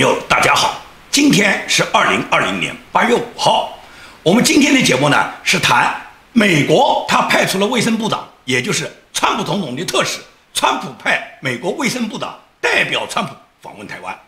[0.00, 3.78] 朋友，大家好，今天是二零二零年八月五号。
[4.22, 5.94] 我们今天的节目呢是谈
[6.32, 10.20] 美国，他派出了卫生部长，也就是川普总统的特使，
[10.54, 14.18] 川普派美国卫生部长代表川普访问台湾。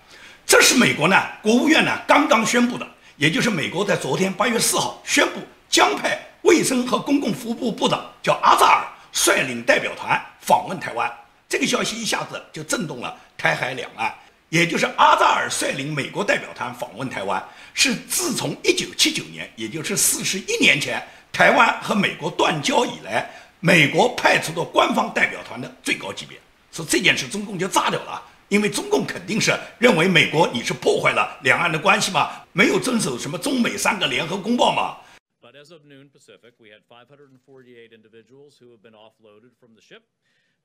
[0.44, 2.86] 这是美国呢国务院呢刚刚宣布的，
[3.16, 11.10] 也就是美国在昨天八月四号宣布将派卫生和公共服务部部长叫阿扎尔率领代表团访问台湾。
[11.48, 14.12] 这个消息一下子就震动了台海两岸。
[14.52, 17.42] 也就是阿扎尔率领美国代表团访问台湾，
[17.72, 21.02] 是自从一九七九年，也就是四十一年前，
[21.32, 23.30] 台湾和美国断交以来，
[23.60, 26.38] 美国派出的官方代表团的最高级别。
[26.70, 34.98] 说这件事，中共就炸掉了，因为中共肯定是认为美国你是破坏了两岸的关系嘛，没有遵守什么中美三个联合公报嘛。
[35.40, 40.02] But as of noon Pacific, we had 548 individuals who have been offloaded from the ship.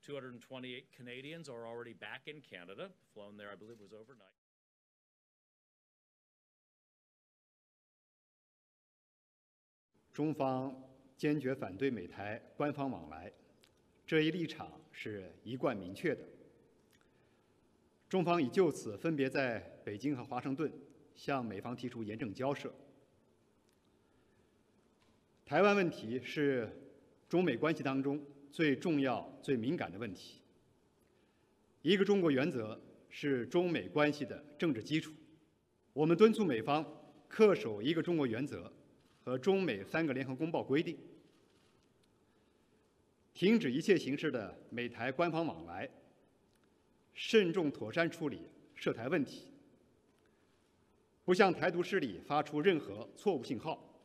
[0.04, 3.78] Two hundred and twenty eight canadians are already back in canada flown there i believe
[3.80, 4.38] was overnight
[10.12, 10.74] 中方
[11.16, 13.32] 坚决反对美台官方往来
[14.04, 16.24] 这一立场是一贯明确的
[18.08, 20.72] 中方已就此分别在北京和华盛顿
[21.14, 22.74] 向美方提出严正交涉
[25.44, 26.68] 台湾问题是
[27.28, 30.40] 中美关系当中最重要、最敏感的问题，
[31.82, 35.12] 一个中国原则是中美关系的政治基础。
[35.92, 36.84] 我们敦促美方
[37.30, 38.72] 恪守一个中国原则
[39.22, 40.96] 和中美三个联合公报规定，
[43.34, 45.88] 停止一切形式的美台官方往来，
[47.14, 48.42] 慎重妥善处理
[48.74, 49.50] 涉台问题，
[51.24, 54.02] 不向台独势力发出任何错误信号，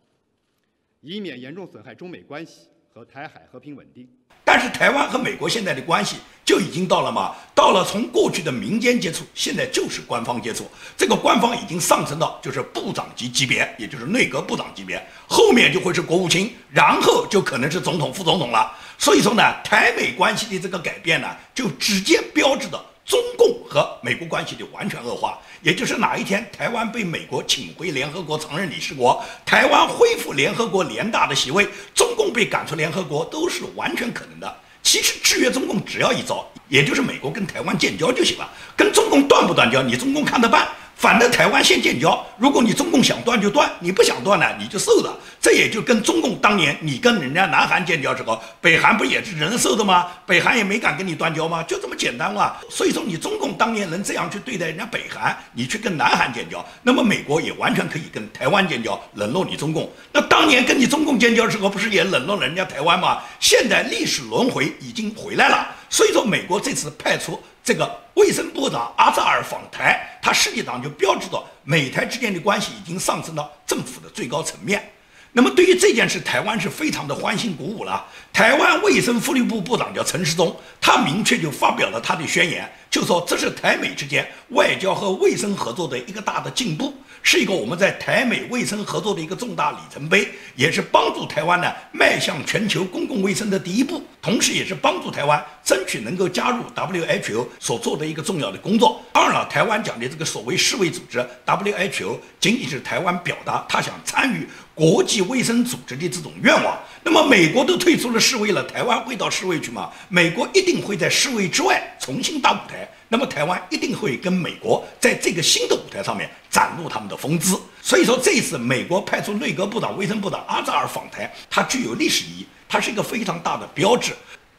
[1.01, 4.07] 以免严重损害中美关系和台海和平稳定。
[4.43, 7.33] 但是台湾和美国现在的关系就已经到了吗？
[7.55, 10.69] 到了从过去的民间接触，现在就是官方接触。
[10.95, 18.71] 这个官方已经上升到就是部长级级别，也就是内阁部长级别，后面就会是国务卿，然后就可能是总统、副总统了。
[18.99, 25.39] 所以说呢，台美关系的这个改变呢，就直接标志着中共和美国关系就完全恶化。
[25.61, 34.57] 也就是哪一天台湾被美国请回联合国常任理事国，台湾恢复联合国联大的席位，中共被赶出联合国都是完全可能的。
[34.81, 40.67] 其实制约中共只要一招，也就是美国跟台湾建交就行了，跟中共断不断交，你中共看着办。
[41.03, 45.13] 反正台湾先建交，如果你中共想断就断，你不想断呢，你就受了。
[45.41, 50.07] 这也就跟中共当年你跟人家南韩建交时候，北韩不也是人受的吗？
[50.25, 51.61] 北韩也没敢跟你断交吗？
[51.63, 52.53] 就这么简单嘛。
[52.69, 59.91] 所以说你中共当年能这样去对待人家北韩，你去跟南韩建交，那么美国也完全可以跟台湾建交，冷落你中共。
[60.13, 63.19] 那当年跟你中共建交时候，不是也冷落人家台湾吗？
[63.41, 65.67] 现在历史轮回已经回来了。
[65.93, 67.39] 所以说美国这次派出。
[67.63, 74.91] 这个卫生部长阿扎尔访台，他实际上就标志着美台之间的关系已经上升到政府的最高层面。
[75.31, 78.05] 那么对于这件事，台湾是非常的欢欣鼓舞了。
[78.33, 86.93] 台湾卫生福利部部长叫陈时中，他明确就发表了他的宣言，就说这是台美之间外交和卫生合作的一个大的进步。
[87.23, 99.01] 是一个我们在台美卫生合作的一个重大里程碑，也是帮助台湾呢迈向全球公共卫生的第一步，同时也是帮助台湾争取能够加入 WHO 所做的一个重要的工作。
[99.11, 106.77] 当然了，台湾讲的这个所谓世卫组织 WHO，仅仅是台湾表达他想参与国际卫生组织的这种愿望。
[107.03, 109.91] 那么美国都退出了世卫了，台湾会到世卫去吗？
[110.07, 112.87] 美国一定会在世卫之外重新搭舞台。
[113.09, 117.59] 那么台湾一定会跟美国在这个新的舞台上面展露他们的风姿。
[117.81, 124.13] 所以说这一次美国派出内阁部长、卫生部长阿扎尔访台，它具有历史意义，它是一个非常大的标志。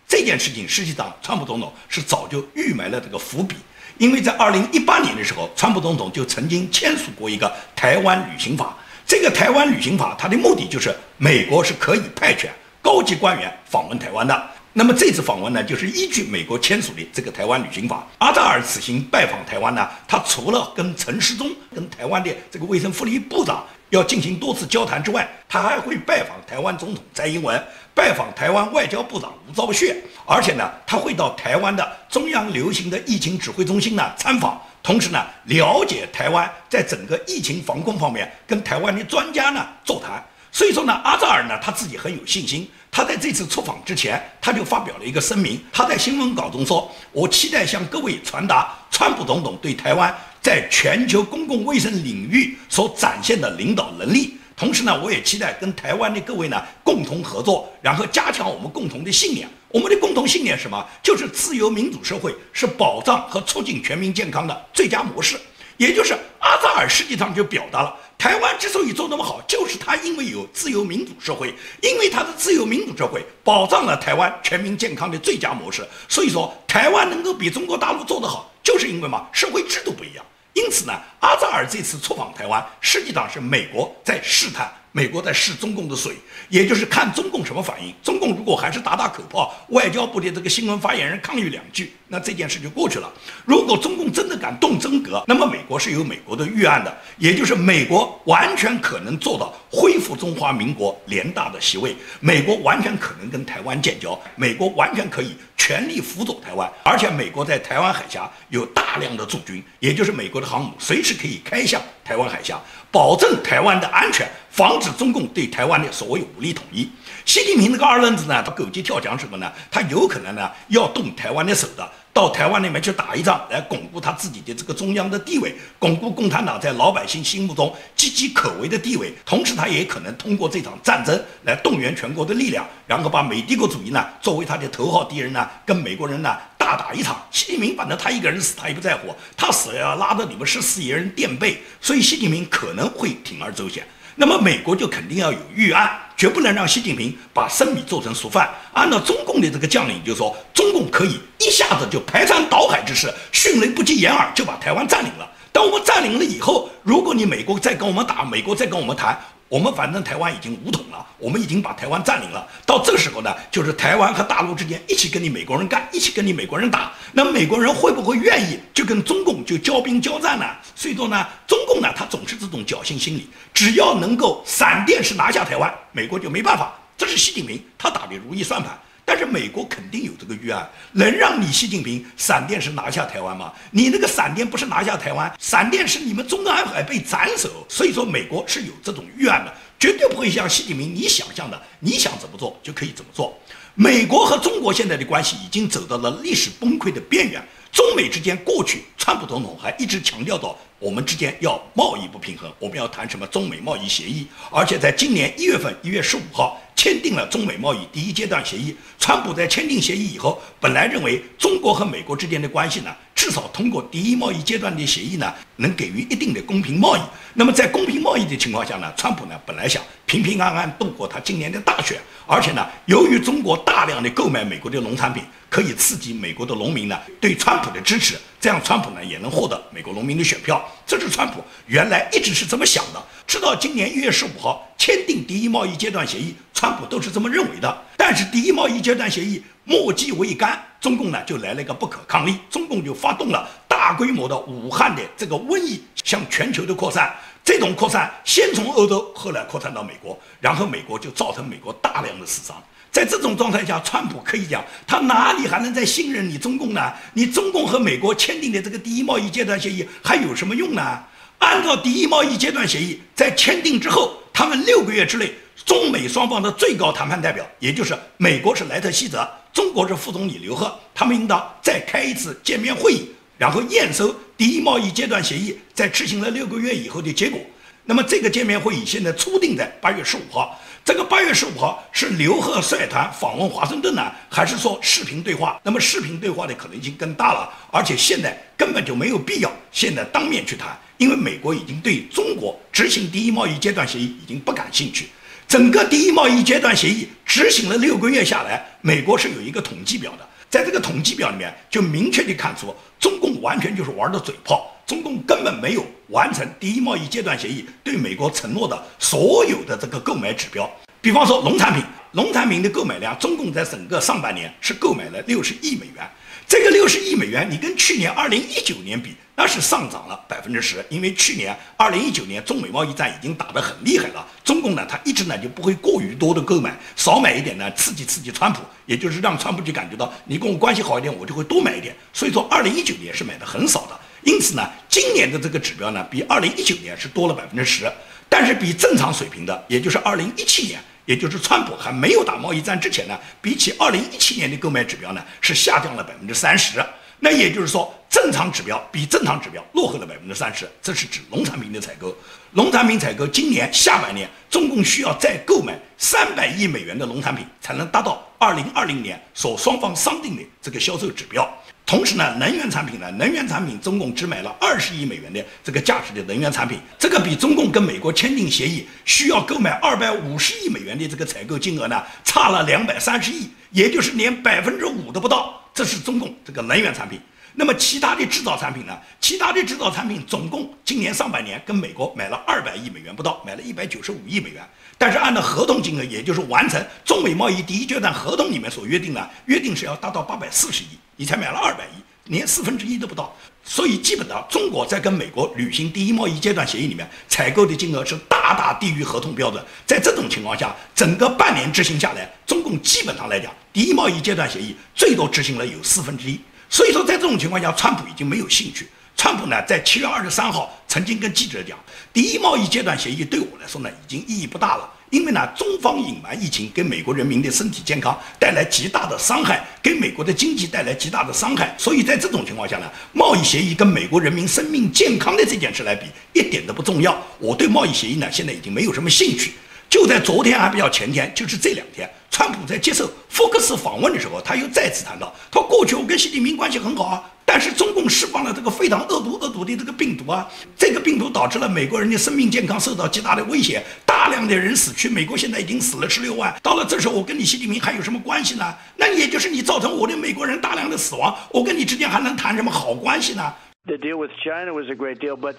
[0.06, 3.56] 这件事情实际上，川普总统是早就预埋了这个伏笔，
[3.96, 8.76] 因为在二零一八年的时候，川普总统就曾经签署过一个台湾旅行法。
[9.16, 12.48] 这个台湾旅行法，它的目的就是美国是可以派遣
[12.82, 14.50] 高级官员访问台湾的。
[14.72, 18.04] 那么这次访问呢，就是依据美国签署的这个台湾旅行法。
[18.18, 27.62] 阿扎尔此行拜访台湾呢，他除了跟陈时中、跟台湾的这个卫生福利部长要进行多次交谈之外，他还会拜访台湾总统蔡英文，
[27.94, 29.94] 拜访台湾外交部长吴钊燮，
[30.26, 40.22] 而且呢，他会到台湾的中央流行的疫情指挥中心呢参访，同时呢，了解台湾在整个疫情防控方面跟台湾的专家呢座谈。
[40.52, 42.70] 所以说呢，阿扎尔呢他自己很有信心。
[42.92, 45.58] 他在这次出访之前，他就发表了一个声明。
[45.72, 54.38] 他在新闻稿中说：“我期待向各位传达川普总统对台湾在全球公共卫生领域所展现的领导能力。
[54.56, 59.48] 同时呢，我也期待跟台湾的各位呢共同合作，然后加强我们共同的信念。
[59.68, 60.86] 我们的共同信念是什么？
[61.02, 65.38] 就是自由民主社会是保障和促进全民健康的最佳模式。”
[65.76, 71.52] 也就是阿扎尔实际上就表达了，台湾之所以做那么好，就是他因为有自由民主社会，
[71.82, 75.84] 因为他的自由民主社会保障了台湾全民健康的最佳模式。
[76.08, 80.24] 所以说，台湾能够比中国大陆做得好，就是因为嘛，社会制度不一样。
[80.54, 84.72] 因此呢，阿扎尔这次出访台湾，实际上是美国在试探。
[84.96, 86.14] 美国在试中共的水，
[86.48, 87.92] 也就是看中共什么反应。
[88.00, 93.12] 中共如果还是打打口炮，外交部的这个新闻发言人抗议两句，那这件事就过去了。
[93.44, 112.60] 如果中共真的敢动真格，那么美国是有美国的预案的，也就是美国完全可能做到恢复中华民国联大的席位，美国完全可能跟台湾建交，美国完全可以全力辅佐台湾，而且美国在台湾海峡有大量的驻军，也就是美国的航母随时可以开向台湾海峡。
[112.92, 116.88] 保证台湾的安全，防止中共对台湾的所谓武力统一。
[117.24, 119.50] 习近平这个二愣子呢，他狗急跳墙什么呢？
[119.68, 129.12] 他有可能呢要动台湾的手的，到台湾那边去打一仗，来巩固他自己的这个中央的地位，巩固共产党在老百姓心目中岌岌可危的地位。
[129.26, 136.36] 同时，他也可能通过这场战争来动员全国的力量，然后把美帝国主义呢作为他的头号敌人呢，跟美国人呢。
[136.56, 143.86] 大打一场，习近平反正他一个人死他也不在乎，他死了要拉着你们十四亿人垫背，所以习近平可能会铤而走险。
[144.16, 148.48] 那么美国就肯定要有预案，绝不能让习近平把生米做成熟饭。
[148.72, 155.28] 按照中共的这个将领，就是说中共可以一下子就排山倒海之势，迅雷不及掩耳就把台湾占领了。
[155.52, 159.18] 等我们占领了以后，如果你美国再跟我们打，美国再跟我们谈。
[159.54, 162.44] 我们反正台湾已经武统了，我们已经把台湾占领了。
[162.66, 166.92] 到这个时候呢，就是台湾和大陆之间一起跟你美国人干，一起跟你美国人打。
[167.12, 170.44] 那美国人会不会愿意就跟中共就交兵交战呢？
[170.74, 176.74] 所以说呢，中共呢，他总是这种侥幸心理，只要能够闪电式拿下台湾，美国就没办法。
[176.98, 178.76] 这是习近平他打的如意算盘。
[179.04, 183.52] 但是美国肯定有这个预案，能让你习近平闪电是拿下台湾吗？
[183.70, 187.66] 你那个闪电不是拿下台湾，闪电是你们中南海被斩首。
[187.68, 193.38] 所以说美国是有这种预案的，绝对不会像习近平你想象的，你想怎么做就可以怎么做。
[193.74, 197.42] 美国和中国现在的关系已经走到了历史崩溃的边缘。
[197.72, 206.60] 中美之间过去，川普总统还一直强调到我们之间要贸易不平衡，我们要谈什么中美贸易协议，而且在今年一月份一月十五号。
[206.76, 208.76] 签订了中美贸易第一阶段协议。
[208.98, 217.00] 川普在签订协议以后，本来认为中国和美国之间的关系呢，至少通过第一贸易阶段的协议呢，能给予一定的公平贸易。
[217.32, 221.96] 那么在公平贸易的情况下呢，川普呢本来想平平安安度过他今年的大选，
[222.26, 230.62] 而且呢，由于中国大量的购买美国的农产品，可以刺激美国的农民呢对川普的支持，这样川普呢也能获得美国农民的选票。
[230.86, 236.36] 这是川普原来一直是这么想的，直到今年一月十五号签订第一贸易阶段协议。
[236.52, 252.62] 川普都是这么认为的，但是第一贸易阶段协议墨迹未干，中共呢就来了一个不可抗力，中共就发动了大规模的武汉的这个瘟疫向全球的扩散，这种扩散先从欧洲，后来扩散到美国，然后美国就造成美国大量的死伤。
[252.94, 256.92] 在这种状态下，川普可以讲他哪里还能再信任你中共呢？
[257.14, 261.02] 你中共和美国签订的这个第一贸易阶段协议还有什么用呢？
[261.40, 265.32] 按照第一贸易阶段协议，在签订之后，他们六个月之内。
[265.66, 273.08] 中美双方的最高谈判代表，也就是美国是莱特希泽，中国是副总理刘鹤，他们应当再开一次见面会议，
[273.38, 277.40] 然后验收第一贸易阶段协议在执行了六个月以后的结果。
[277.84, 280.60] 那么这个见面会议现在初定在八月十五号。
[280.84, 285.58] 这个八月十五号是刘鹤率团访问华盛顿呢，还是说视频对话？
[285.62, 295.08] 那么视频对话的可能性更大了，而且现在根本就没有必要现在当面去谈，因为美国已经对中国执行第一贸易阶段协议已经不感兴趣。
[295.48, 310.70] 整个第一贸易阶段协议执行了六个月下来，美国是有一个统计表的，在这个统计表里面就明确地看出，中共完全就是玩的嘴炮，中共根本没有完成第一贸易阶段协议对美国承诺的所有的这个购买指标。
[311.00, 316.08] 比方说农产品，农产品的购买量，中共在整个上半年是购买了六十亿美元。
[316.46, 320.84] 这个六十亿美元，你跟去年二零一九年比，那是上涨了百分之十。
[320.90, 331.96] 因为去年二零一九年中美贸易战已经打得很厉害了，中共呢，他一直呢就不会过于多的购买，少买一点呢，刺激刺激川普，也就是让川普就感觉到你跟我关系好一点，我就会多买一点。
[332.12, 333.98] 所以说，二零一九年是买的很少的。
[334.24, 337.90] 因此呢，今年的这个指标呢，比二零一九年是多了百分之十，
[338.28, 340.80] 但是比正常水平的，也就是二零一七年。
[341.06, 346.82] 也就是川普还没有打贸易战之前呢，比起二零一七年的购买指标呢，是下降了百分之三十。
[347.20, 350.66] 那也就是说，正常指标比正常指标落后了百分之三十。
[350.80, 352.16] 这是指农产品的采购。
[352.52, 361.46] 农产品采购今年下半年，中共需要再购买三百亿美元的农产品，才能达到二零二零年所双方商定的这个销售指标。
[361.86, 375.60] 同时呢，能源产品呢，能源产品中共只买了二十亿美元的这个价值的能源产品，这个比中共跟美国签订协议需要购买二百五十亿美元的这个采购金额呢，差了两百三十亿，也就是连百分之五都不到。
[375.74, 377.20] 这是中共这个能源产品。
[377.56, 378.98] 那么其他的制造产品呢？
[379.20, 384.60] 其他的制造产品总共今年上半年跟美国买了二百亿美元不到，买了一百九十五亿美元。
[384.96, 393.34] 但是按照合同金额，也就是完成中美贸易第一阶段合同里面所约定的，约定是要达到八百四十亿，你才买了二百亿，连四分之一都不到。
[393.64, 399.64] 所以基本上中国在跟美国履行第一贸易阶段协议里面采购的金额是大大低于合同标准。
[399.86, 406.38] 在这种情况下，整个半年执行下来，中共基本上来讲，第一贸易阶段协议最多执行了有四分之一。
[406.68, 408.88] 所以说，在这种情况下，川普已经没有兴趣。
[409.24, 411.78] 川普呢，在七月二十三号曾经跟记者讲，
[412.12, 421.74] 第一贸易阶段协议对我来说呢，已经意义不大了，因为呢，中方隐瞒疫情，给美国人民的身体健康带来极大的伤害，给美国的经济带来极大的伤害。
[421.78, 426.04] 所以在这种情况下呢，贸易协议跟美国人民生命健康的这件事来比，
[426.34, 427.18] 一点都不重要。
[427.38, 429.54] 我对贸易协议呢，现在已经没有什么兴趣。
[429.88, 437.22] 就在昨天还比较前天，就是这两天，川普在接受福克斯访问的时候，他又再次谈到，他过去我跟习近平关系很好啊，
[437.54, 440.44] 但是中共释放了这个非常恶毒恶毒的这个病毒啊，
[440.76, 446.52] 这个病毒导致了美国人的生命健康受到极大的威胁，大量的人死去，美国现在已经死了十六万。
[446.60, 448.74] 到了这时候，我跟你习近平还有什么关系呢？
[448.96, 453.54] 那也就是你造成我的美国人大量的死亡，我跟你之间还能谈什么好关系呢
[453.86, 455.54] ？The deal with China was a great deal, but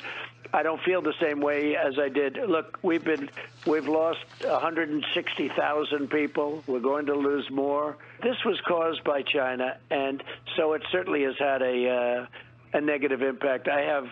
[0.53, 2.37] I don't feel the same way as I did.
[2.37, 3.29] Look, we've been
[3.65, 6.63] we've lost 160,000 people.
[6.67, 7.97] We're going to lose more.
[8.21, 10.23] This was caused by China, and
[10.55, 12.25] so it certainly has had a uh,
[12.77, 13.67] a negative impact.
[13.67, 14.07] I have,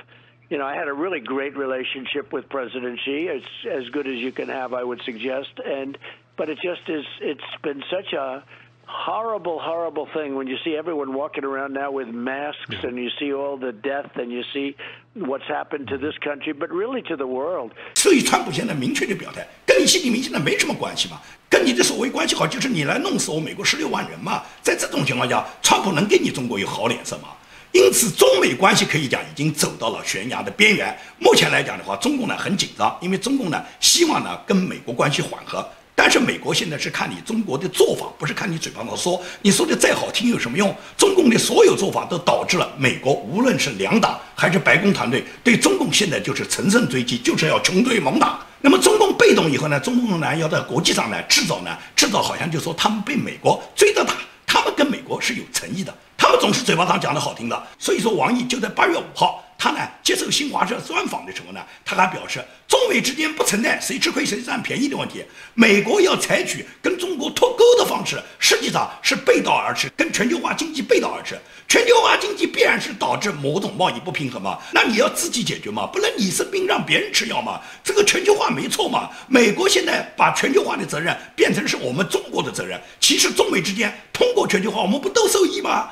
[0.49, 3.27] you know, I had a really great relationship with President Xi.
[3.27, 5.97] It's as good as you can have, I would suggest, and
[6.37, 7.05] but it just is.
[7.21, 8.43] It's been such a
[8.85, 13.33] horrible, horrible thing when you see everyone walking around now with masks and you see
[13.33, 14.75] all the death and you see
[15.15, 17.71] what's happened to this country, but really to the world.
[17.95, 24.43] 所以，川普现在明确的表态，跟你习近平现在没什么关系嘛，跟你的所谓关系好，就是你来弄死我美国十六万人嘛。
[24.61, 27.29] 在这种情况下，川普能给你中国有好脸色吗？
[27.71, 30.95] 因此，中美关系可以讲已经走到了悬崖的边缘。
[31.17, 35.67] 目前来讲的话，中共呢很紧张，因为中共呢希望呢跟美国关系缓和。
[35.95, 39.21] 但是美国现在是看你中国的做法，不是看你嘴巴上说。
[39.41, 40.75] 你说的再好听有什么用？
[40.97, 48.39] 中共的所有做法都导致了美国无论是两党还是白宫团队对中共现在就是乘胜追击，就是要穷追猛打。
[48.59, 49.79] 那么中共被动以后呢？
[49.79, 54.15] 中共呢要在国际上呢制造呢制造，好像就说他们被美国追着打，
[54.47, 57.63] 他们跟美国是有诚意的，他们总是嘴巴上讲的好听的。
[57.77, 59.42] 所以说，王毅就在八月五号。
[59.57, 65.23] 他呢接受新华社专访的时候呢，他还表示，中美之间不存在谁吃亏谁占便宜的问题。
[65.53, 71.39] 美国要采取跟中国脱钩的方式，实际上是背道而驰，跟全球化经济背道而驰。
[71.67, 74.59] 全球化经济必然是导致某种贸易不平衡嘛？
[74.73, 77.59] 那你要自己解决嘛，不能你生病让别人吃药嘛？
[77.83, 79.09] 这个全球化没错嘛？
[79.27, 85.89] 美国现在把全球化的责任变成是我们中国的责任，其实中美之间通过全球化，我们不都受益吗？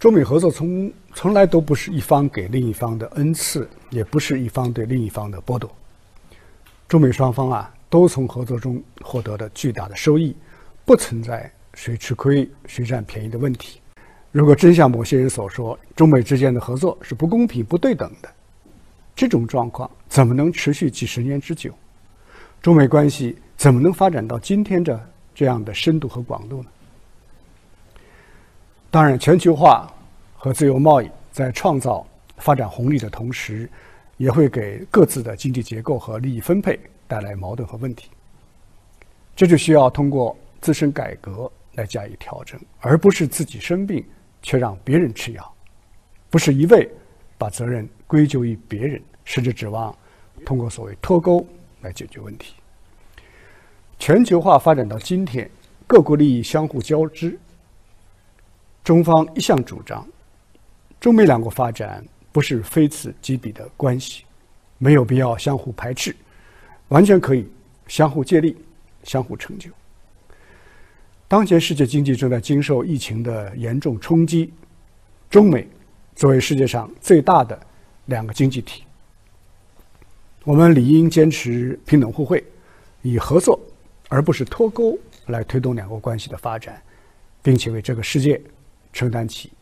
[0.00, 5.70] 中美合作从从来都不是一方给另一方的恩赐，也不是一方对另一方的剥夺。
[6.88, 10.34] 中美双方啊，都从合作中获得了巨大的收益，
[10.86, 13.78] 不存在谁吃亏谁占便宜的问题。
[14.32, 18.28] 如果真像某些人所说，中美之间的合作是不公平、不对等的，
[19.14, 21.74] 这种状况怎么能持续几十年之久？
[22.62, 24.98] 中美关系怎么能发展到今天这
[25.34, 26.70] 这样的深度和广度呢？
[28.92, 29.88] 当然，全球化
[30.36, 32.04] 和自由贸易在创造
[32.38, 33.70] 发展红利的同时，
[34.16, 38.10] 也会给各自的经济结构和利益分配带来矛盾和问题。
[39.36, 44.04] 这就需要通过自身改革来加以调整，而不是自己生病
[44.42, 45.54] 却让别人吃药，
[46.28, 46.90] 不是一味
[47.38, 49.96] 把责任归咎于别人，甚至指望
[50.44, 51.46] 通过所谓脱钩
[51.80, 52.54] 来解决问题。
[54.00, 55.48] 全球化发展到今天，
[55.86, 57.38] 各国利益相互交织。
[58.82, 60.06] 中方一向主张，
[60.98, 64.24] 中美两国发展不是非此即彼的关系，
[64.78, 66.14] 没有必要相互排斥，
[66.88, 67.46] 完全可以
[67.86, 68.56] 相互借力、
[69.04, 69.70] 相互成就。
[71.28, 74.52] 当前世界经济正在经受疫情的严重冲击，
[75.28, 75.68] 中美
[76.16, 77.58] 作为世界上最大的
[78.06, 78.82] 两个经济体，
[80.42, 82.42] 我们理应坚持平等互惠，
[83.02, 83.60] 以合作
[84.08, 86.82] 而不是脱钩来推动两国关系的发展，
[87.42, 88.40] 并且为这个世界。
[88.92, 89.52] 承担起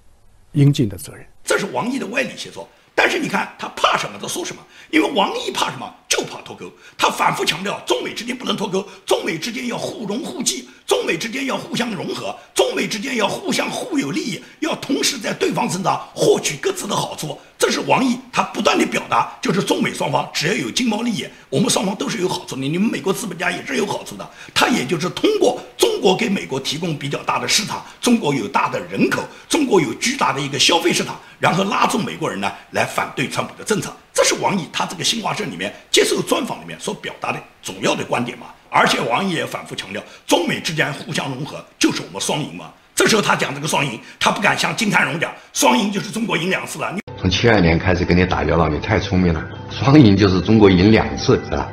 [0.52, 2.68] 应尽的责任，这是王毅的歪理写作。
[2.94, 4.60] 但是你看他怕什么，他说什么？
[4.90, 6.68] 因为王毅怕什么，就怕脱钩。
[6.96, 17.38] 他反复强调，中美之间不能脱钩，中美之间要互融互济，中美之间要互相融合，中美之间要互相互有利益，要同时在对方身上获取各自的好处。
[17.58, 22.62] 这是王毅他不断的表达，就是中美双方只要有经贸利益，我们双方都是有好处的。
[22.62, 24.26] 你们美国资本家也是有好处的。
[24.54, 33.94] 他也就是通过中国给美国提供比较大的市场，中国有大的人口，中国有巨大的一个消费市场，然后拉住美国人呢来反对川普的政策。
[34.14, 38.46] 这是王毅他这个新华社里面接受专访里面所表达的主要的观点嘛。
[38.70, 42.70] 而且王毅也反复强调，中美之间互相融合就是我们双赢嘛。
[42.94, 46.92] 这时候他讲这个双赢，他不敢像金灿荣讲双赢就是中国赢两次了。
[47.20, 49.44] 从七二年开始跟你打交道，你太聪明了。
[49.70, 51.68] 双赢就是中国赢两次，是吧？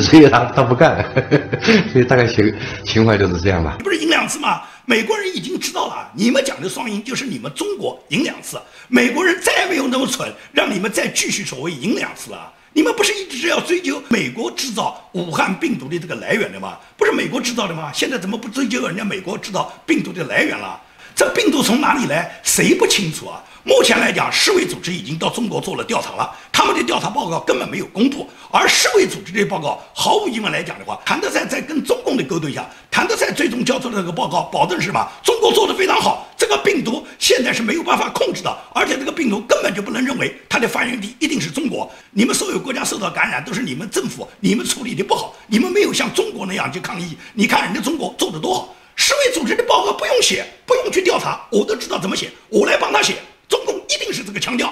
[0.00, 1.04] 所以他他不干，
[1.92, 2.52] 所以大概情
[2.84, 3.76] 情怀就是这样吧。
[3.78, 4.62] 不是赢两次吗？
[4.86, 8.60] 美国人已经知道了，你们讲的双赢就是你们中国赢两次。
[8.88, 12.52] 美国人再没有那么蠢，让你们再继续所谓赢两次了。
[12.72, 16.78] 你们不是一直是要追究美国制造武汉病毒的这个来源的吗？
[16.96, 17.90] 不是美国制造的吗？
[17.92, 20.80] 现在怎么不追究人家美国制造病毒的来源了？
[21.14, 22.40] 这病毒从哪里来？
[22.42, 23.42] 谁不清楚啊？
[23.62, 28.26] 目前来讲，世卫组织已经到中国做了调查了，他们的调查报告根本没有公布。
[28.50, 35.06] 而世卫组织的报告，毫无疑问来讲的话，谭德赛在跟中共的勾兑下，谭德赛最终交出的这个报告，保证是什么？
[35.22, 41.88] 中国做的非常好，这个病毒现在是没有办法控制的，而且这个病毒根本就不能认为它的发源地一定是中国。
[42.12, 47.14] 你们所有国家受到感染，都是你们政府你们处理的不好，你们没有像中国那样去抗议。
[47.34, 53.14] 你看人家中国做的多好，世卫组织的报告不用写，不用去调查，我都知道怎么写，我来帮他写。
[53.48, 54.70] 中共一定是这个腔调。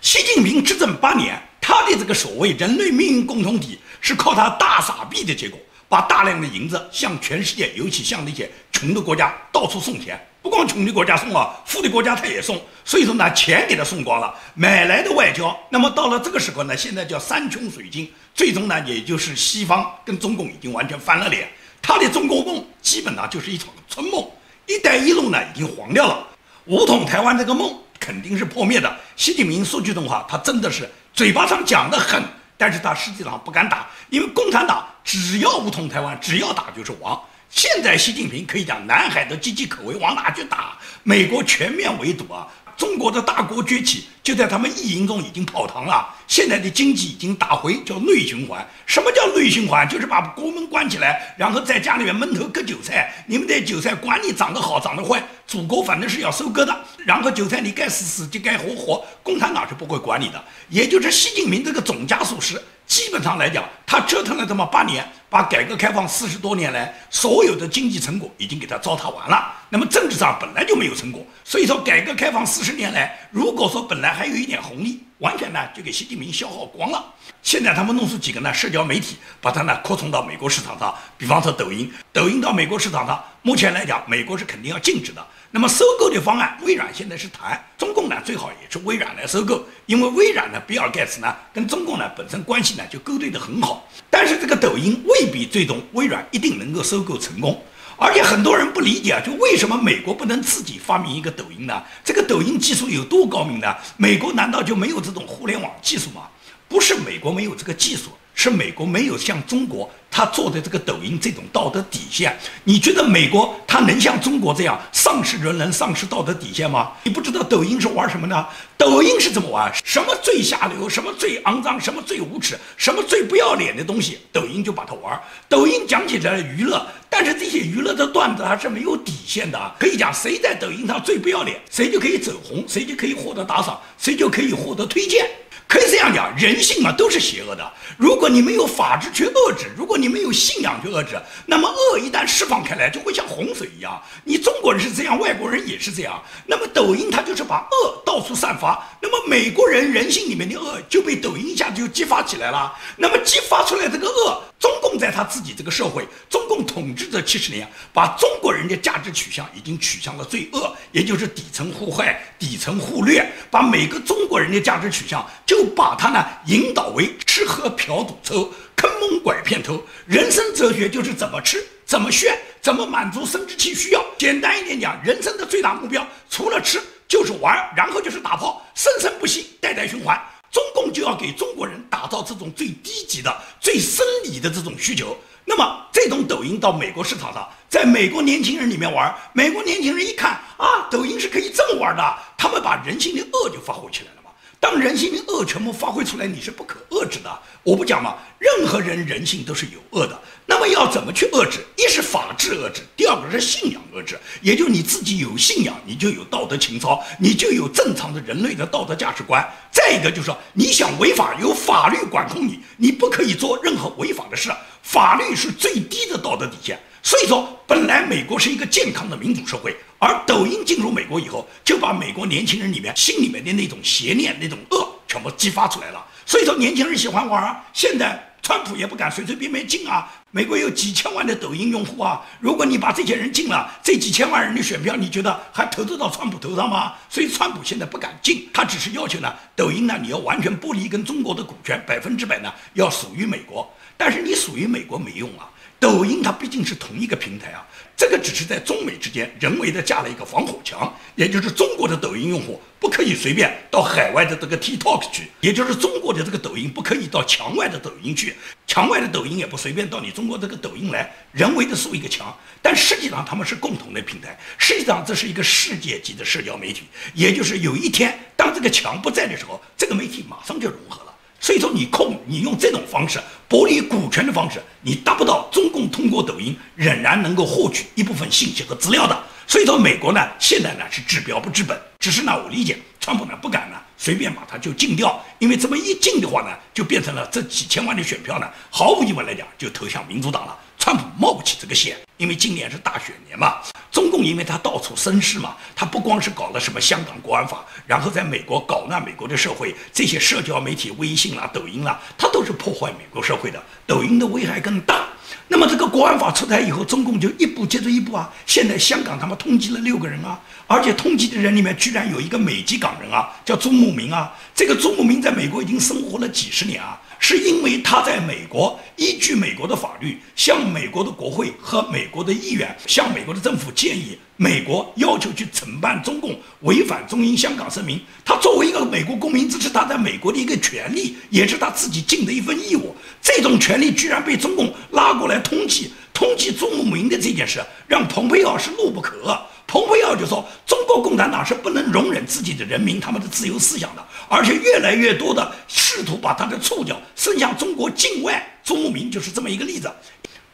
[0.00, 5.56] 习近平执政八年，他的这个所谓人类命运共同体是靠他大撒币的结果，
[5.88, 10.20] 把大量的银子向全世界，尤其向那些穷的国家到处送钱。
[10.42, 12.60] 不光穷的国家送啊，富的国家他也送。
[12.84, 15.56] 所以说呢，钱给他送光了，买来的外交。
[15.70, 21.48] 那么到了这个时候呢，现在叫山穷水尽，最终呢，也就是西方跟中共已经完全翻了脸。
[21.82, 24.26] 他的中国梦基本上就是一场春梦，
[24.66, 26.26] 一带一路呢已经黄掉了，
[26.66, 27.78] 武统台湾这个梦。
[28.02, 28.96] 肯定是破灭的。
[29.14, 32.20] 习近平说句真话，他真的是嘴巴上讲的狠，
[32.56, 37.20] 但是他实际上不敢打，因为共产党只要武统台湾，只要打就是亡。
[37.50, 40.78] 现在习近平可以讲南海的岌岌可危，往哪去打？
[41.02, 42.48] 美国全面围堵啊！
[42.74, 46.08] 中国的大国崛起就在他们意淫中已经泡汤了。
[46.30, 48.64] 现在的经济已经打回叫内循环。
[48.86, 49.86] 什么叫内循环？
[49.88, 53.12] 就是把国门关起来，然后在家里面闷头割韭菜。
[53.26, 56.84] 你们的韭菜管你长得好长得坏，祖国反正是要收割的。
[57.04, 60.40] 然后韭菜你该死死就该活活，共产党是不会管你的。
[60.68, 62.62] 也就是习近平这个总加速师。
[62.86, 69.52] 基本上来讲，他折腾了这么八年，把改革开放四十多年来所有的经济成果已经给他糟蹋完了。
[69.68, 77.14] 那么政治上本来就没有成果，所以说改革开放四十年来，如果说本来还有一点红利，完全呢就给习近平消耗光了。
[77.42, 85.24] 现在他们弄出几个呢社交媒体，把它呢扩充到美国市场上，比方说抖音，抖音到美国市场上，目前来讲，美国是肯定要禁止的。
[85.52, 93.88] 那么收购的方案，微软现在是谈，中共呢最好也是微软来收购，因为微软呢，比尔盖茨呢跟中共呢本身关系呢就勾兑得很好。
[94.10, 97.62] 但是这个抖音未必最终微软一定能够收购成功，
[98.00, 101.82] 而且很多人不理解啊，就为什么美国不能自己发明一个抖音呢？
[102.02, 103.76] 这个抖音技术有多高明呢？
[103.98, 106.22] 美国难道就没有这种互联网技术吗？
[106.66, 108.10] 不是美国没有这个技术。
[108.32, 116.92] 是美国没有向中国他做的这个抖音这种道德底线，你觉得美国他能像中国这样丧失人伦、丧失道德底线吗？
[117.04, 118.44] 你不知道抖音是玩什么呢？
[118.76, 119.72] 抖音是怎么玩？
[119.84, 125.20] 什么最下流、什么最肮脏、什么最无耻、什么最不要脸的东西，抖音就把它玩。
[125.48, 129.74] 抖音讲起来娱乐，但是这些娱乐的段子它是没有底线的啊。
[129.78, 135.28] 可以讲谁在抖音上最不要脸，谁就可以走红，谁就可以获得打赏，谁就可以获得推荐。
[135.70, 137.72] 可以这样讲，人性嘛都是邪恶的。
[137.96, 144.02] 如果你没有法治去遏制，如果你没有信仰去遏制，那么恶一旦释放开来，就会像洪水一样。
[144.24, 146.20] 你中国人是这样，外国人也是这样。
[146.44, 152.76] 那么抖音它就是把恶到处散发，那么美国人人性里面的恶就被抖音一下就激发起来了。
[152.96, 154.42] 那么激发出来这个恶。
[154.58, 169.78] 中共在他自己这个社会，中共统治这七十年，把中国人的价值取向已经取向了最恶，也就是底层互害、底层互虐，把每个中国人的价值取向就就把它呢引导为吃喝嫖赌抽、坑蒙拐骗偷。
[170.06, 174.02] 人生哲学就是怎么吃、怎么炫、怎么满足生殖器需要。
[174.16, 180.18] 简单一点讲，人生的最大目标除了吃就是玩，然后就是打炮，生生不息，代代循环。
[180.50, 185.14] 中共就要给中国人打造这种最低级的、最生理的这种需求。
[185.44, 194.19] 那么，这种抖音到美国市场上，在美国年轻人里面玩，美国年轻人一看啊，抖音是可以这么玩的，他们把人性的恶就发挥起来了。
[194.60, 197.38] 当人性的恶全部发挥出来，你是不可遏制的。
[197.62, 200.20] 我不讲嘛，任何人人性都是有恶的。
[200.44, 201.60] 那么要怎么去遏制？
[201.78, 204.20] 一是法治遏制，第二个是信仰遏制。
[204.42, 209.42] 也就你自己有信仰，你就有道德情操，你就有正常的人类的道德价值观。
[209.72, 214.50] 再一个就是说，你想违法，有法律管控你，你不可以做任何违法的事。
[214.82, 216.78] 法律是最低的道德底线。
[217.02, 226.02] 所以说，本来美国是一个健康的民主社会，而抖音进入美国以后，就把美国年轻人里面心里面的那种邪念、那种恶全部激发出来了。
[226.24, 227.62] 所以说，年轻人喜欢玩啊。
[227.74, 230.10] 现在川普也不敢随随便便进啊。
[230.30, 236.94] 美国有几千万的抖音用户啊，如果你把这些人禁了，这几千万人的选票，你觉得还投得到川普头上吗？
[237.10, 243.70] 所以川普现在不敢进，他只是要求呢，抖音呢，你要完全剥离跟中国的股权，百分之百呢要属于美国。
[243.98, 245.50] 但是你属于美国没用啊。
[245.80, 247.66] 抖音它毕竟是同一个平台啊，
[247.96, 262.36] 这个只是在中美之间人为的架了一个防火墙，也就是中国的抖音用户不可以随便到海外的这个 TikTok 去，也就是中国的这个抖音不可以到墙外的抖音去，墙外的抖音也不随便到你中国这个抖音来，人为的竖一个墙。
[262.60, 266.82] 但实际上他们是共同的平台，实际上这是一个世界级的社交媒体，
[267.14, 271.09] 也就是有一天当这个墙不在的时候，这个媒体马上就融合了。
[271.40, 279.18] 所以说，你控你用这种方式剥离股权的方式，你达不到中共通过抖音仍然能够获取一部分信息和资料的。
[279.46, 290.56] 所以说，美国呢现在呢是治标不治本，只是呢我理解，川普呢不敢呢随便把它就禁掉，因为这么一禁的话呢，就变成了这几千万的选票呢，毫无疑问来讲就投向民主党了。
[290.78, 293.56] 川普冒不起这个险，因为今年是大选年嘛。
[293.90, 303.60] 中共因为他到处生事嘛，他不光是搞了什么香港国安法，然后在美国搞乱美国的社会，这些社交媒体、微信啦、抖音啦，他都是破坏美国社会的。
[303.86, 305.06] 抖音的危害更大。
[305.48, 308.30] 那么这个国安法出台以后，中共就一步接着一步啊。
[308.46, 314.32] 现在香港他们通缉了六个人啊，而且通缉的人里面居然有一个美籍港人啊，叫朱慕明啊。
[314.54, 317.00] 这个朱慕明在美国已经生活了几十年啊。
[317.22, 328.00] 是因为他在美国依据美国的法律，向美国的国会和美国的议员，向美国的政府建议，美国要求去惩办中共违反中英香港声明。
[328.24, 332.96] 他作为一个美国公民，这是他在美国的一个权利，也是他自己尽的一份义务。
[333.20, 339.38] 这种权利居然被中共拉过来通缉，通缉中共民的这件事，让蓬佩奥是怒不可遏。
[339.70, 348.44] 蓬佩奥就说：“中国共产党是不能容忍自己的人民他们的自由思想的，而且越来越多的试图把他的触角伸向中国境外。
[348.64, 349.88] 朱慕明就是这么一个例子。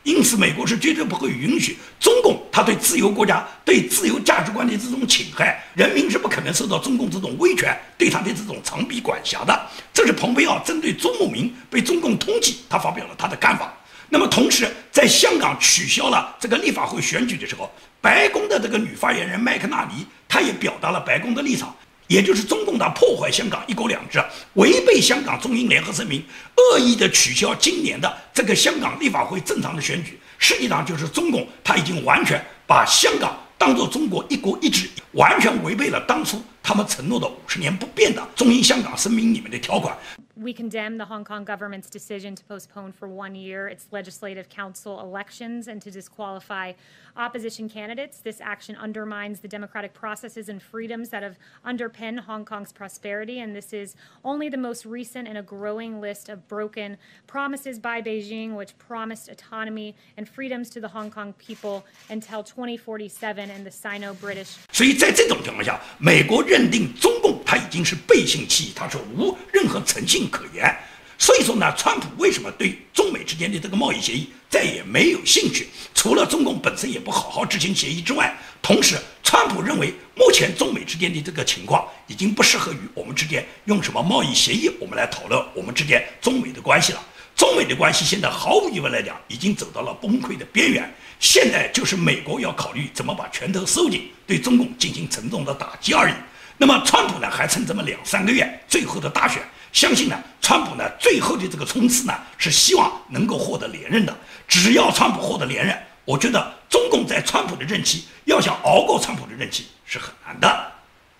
[0.02, 9.66] 因此，美国是绝对不会允许中共他对自由国家、对自由价值观的这种侵害，人民是不可能受到中共这种威权对他的这种长臂管辖的。
[9.94, 13.72] 这是蓬佩奥针对朱慕明被中共通缉，他发表了他的看法。
[14.08, 21.74] 那么，同时在香港取消了这个立法会选举的时候。”白宫的这个女发言人麦克纳尼，她也表达了白宫的立场，
[22.06, 26.22] 也就是中共党破坏香港一国两制，违背香港中英联合声明，
[26.56, 39.96] 恶意的取消今年的这个香港立法会正常的选举，实际上就是中共他已经完全把香港当做中国一国一制，完全违背了当初他们承诺的五十年不变的中英香港声明里面的条款。
[40.35, 45.67] We condemn the Hong Kong government's decision to postpone for one year its legislative council elections
[45.67, 46.73] and to disqualify
[47.15, 48.19] opposition candidates.
[48.19, 53.55] This action undermines the democratic processes and freedoms that have underpinned Hong Kong's prosperity, and
[53.55, 58.55] this is only the most recent in a growing list of broken promises by Beijing,
[58.55, 64.57] which promised autonomy and freedoms to the Hong Kong people until 2047 and the Sino-British.
[64.71, 70.76] 所以在这种情况下，美国认定中共 它已经是背信弃义，它是无任何诚信可言。
[71.18, 75.68] 所以说呢，川普为什么对中美之间的这个贸易协议再也没有兴趣？
[75.94, 87.00] 除了中共本身也不好好执行协议之外，同时，川普认为目前中美之间的这个情况已经不适合于我们之间用什么贸易协议我们来讨论我们之间中美的关系了。
[87.34, 90.94] 中美的关系现在毫无疑问来讲已经走到了崩溃的边缘。
[91.18, 96.14] 现在就是美国要考虑怎么把拳头收紧，对中共进行沉重的打击而已。
[96.58, 99.42] 那么，川普呢还剩这么两三个月，最后的大选。
[99.72, 104.16] 相信呢，川普呢最后的这个冲刺呢，是希望能够获得连任的。
[104.48, 110.72] 只要川普获得连任，我觉得中共在川普的任期要想熬过川普的任期是很难的。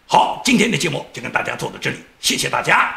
[0.07, 2.95] 好，今天的节目就跟大家做到这里，谢谢大家。